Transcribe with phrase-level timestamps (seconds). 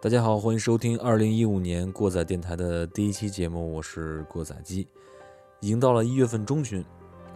[0.00, 4.86] 大家好，欢迎收听二零一五年过载电台的第一期节目，我是过载机。
[5.60, 6.84] 已经到了一月份中旬，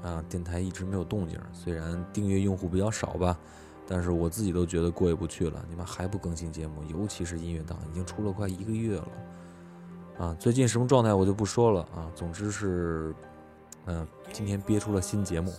[0.02, 1.40] 啊，电台一直没有动静。
[1.50, 3.40] 虽然订阅用户比较少吧，
[3.86, 5.64] 但是我自己都觉得过意不去了。
[5.70, 9.08] 你们还不更新节目，尤其是音乐档，已经出了快一个月了。
[10.18, 12.10] 啊，最近什么状态我就不说了啊。
[12.14, 13.14] 总之是，
[13.86, 15.52] 嗯，今天憋出了新节目。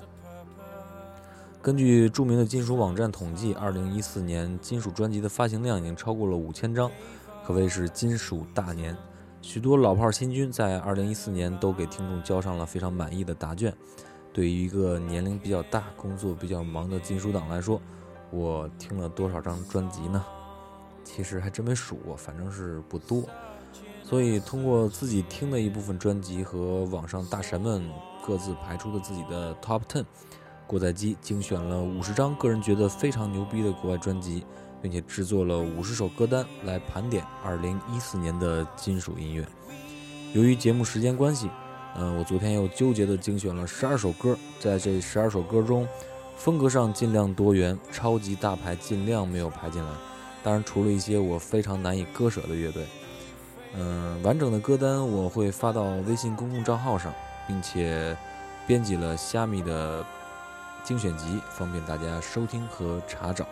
[1.62, 6.92] 根据著名的金属网站统计，二零一四年金属专辑的发行量已经超过了五千张，
[7.46, 8.96] 可谓是金属大年。
[9.42, 13.74] 许多老炮新军在二零一四年都给听众交上了非常满意的答卷。
[14.34, 17.82] 对于一个年龄比较大、工作比较忙的金属党来说，
[18.30, 20.24] 我听了多少张专辑呢？
[21.06, 23.24] 其实还真没数过，反正是不多。
[24.10, 27.88] 所以通过自己听的一部分专辑和网上大神们
[28.26, 30.04] 各自排出的自己的 Top Ten。
[30.66, 34.44] 过载机精选了五十张个人觉得非常牛逼的国外专辑，
[34.82, 39.48] 并且制作了五十首歌单来盘点二零一四年的金属音乐。
[40.34, 41.48] 由于节目时间关系，
[41.96, 45.88] 嗯，我昨天又纠结的精选了十二首歌，在这十二首歌中，
[46.36, 49.92] 风格上尽量多元，超级大牌尽量没有排进来。
[50.44, 52.88] 当然，除了一些我非常难以割舍的乐队。
[53.76, 57.14] 嗯，完整的歌单我会发到微信公共账号上，
[57.48, 58.16] 并且
[58.66, 60.06] 编辑了虾米的。
[60.82, 63.46] 精选集方便大家收听和查找。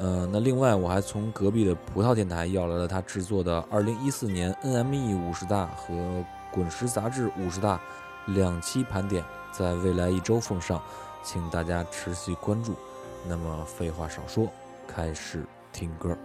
[0.00, 5.94] 嗯，那另外我还从隔壁的葡萄电台要来了他制作的2014年 NME 五十大和
[6.50, 7.80] 滚石杂志五十大
[8.26, 10.82] 两期盘点，在未来一周奉上，
[11.22, 12.74] 请大家持续关注。
[13.26, 14.48] 那么废话少说，
[14.88, 16.18] 开始听歌。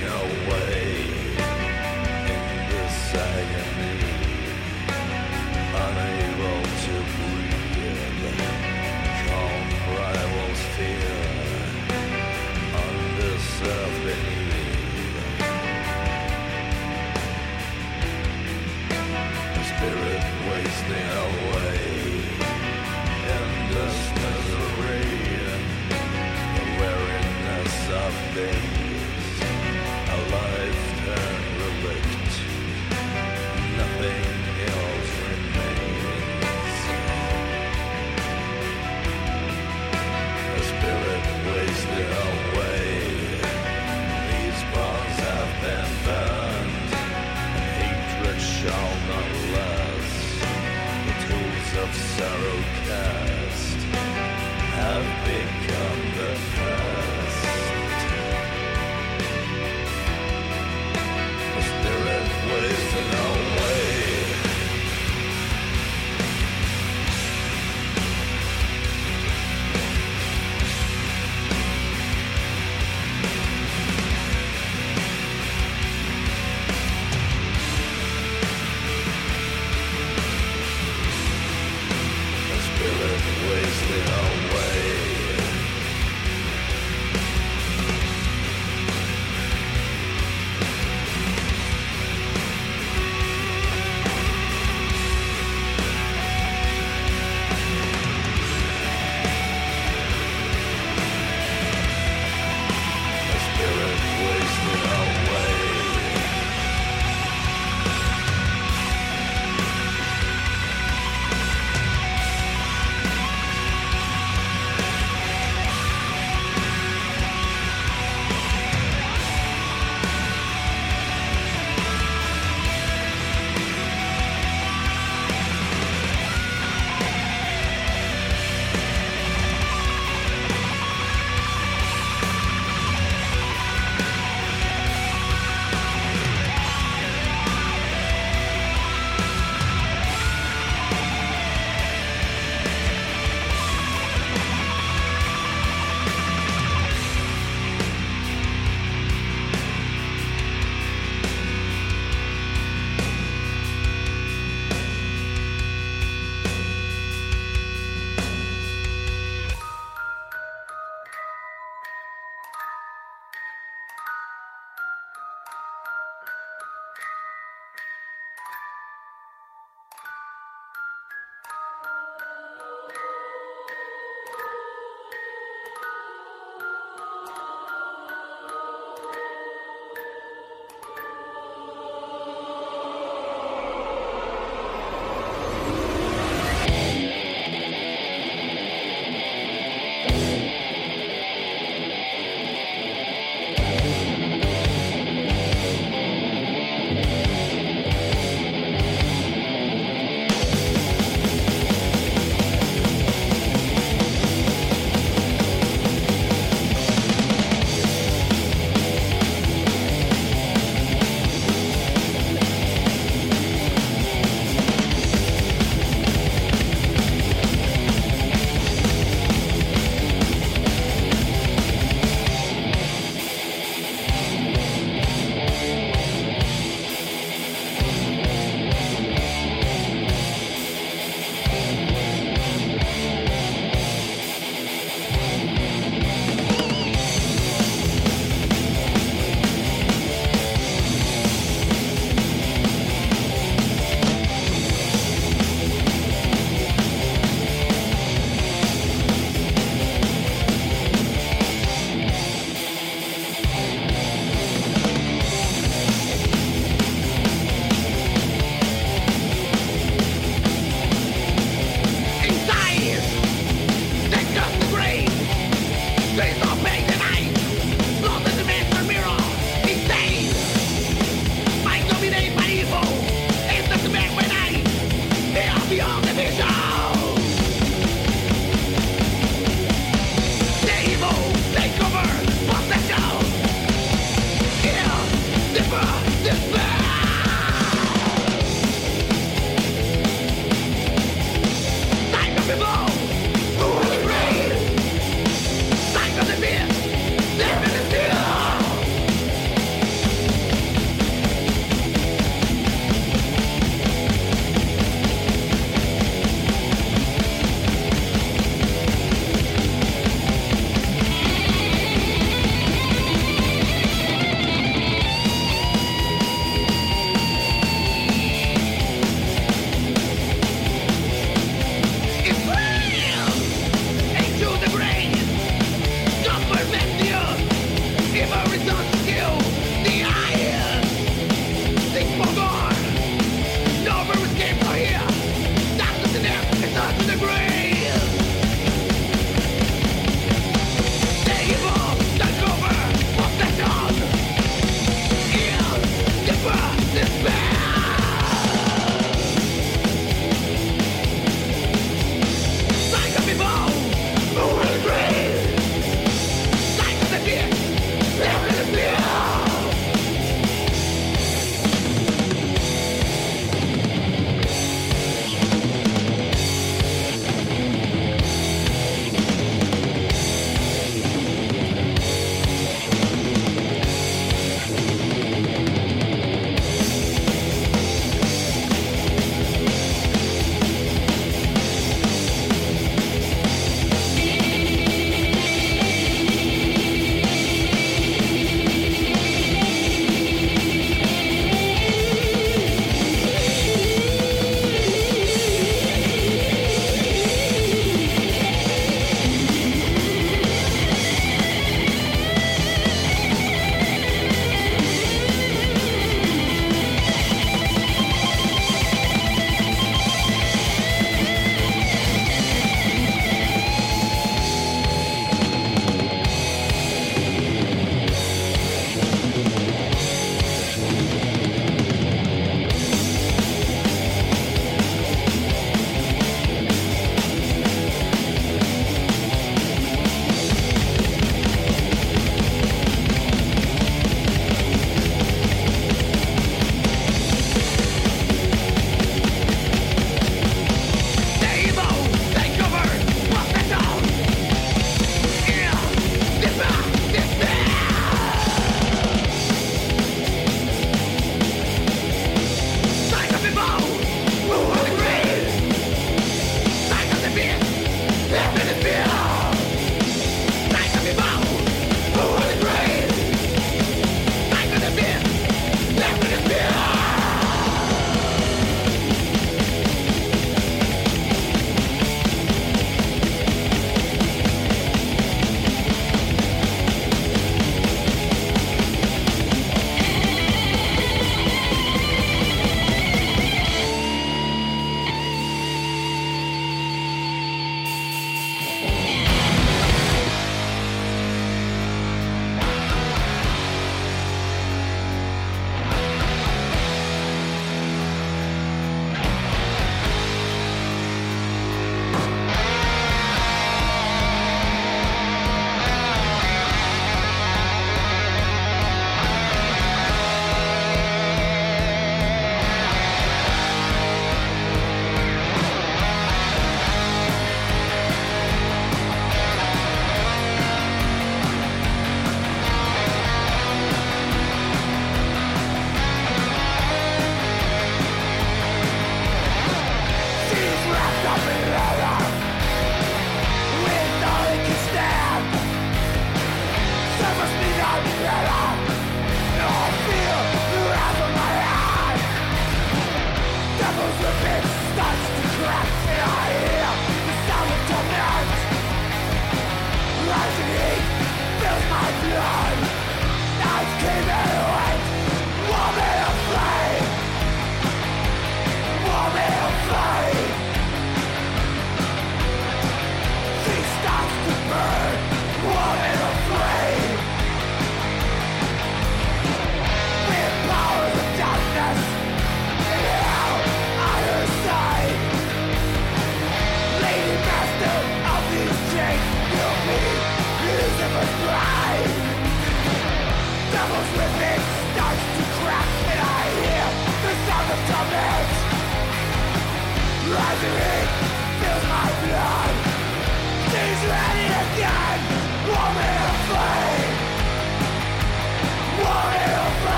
[0.00, 0.37] know.